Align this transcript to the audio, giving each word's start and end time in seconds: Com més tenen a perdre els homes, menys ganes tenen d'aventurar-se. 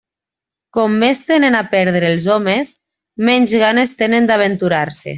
Com 0.77 0.95
més 1.03 1.21
tenen 1.27 1.59
a 1.59 1.61
perdre 1.75 2.11
els 2.15 2.27
homes, 2.39 2.75
menys 3.31 3.57
ganes 3.67 3.97
tenen 4.05 4.33
d'aventurar-se. 4.35 5.09